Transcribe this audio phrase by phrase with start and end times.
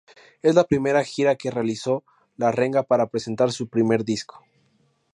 [0.41, 2.03] Es la primera gira que realizó
[2.35, 4.43] La Renga para presentar su primer disco.